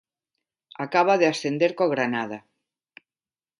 Acaba 0.85 1.13
de 1.19 1.27
ascender 1.27 1.71
co 1.77 1.91
Granada. 1.93 2.39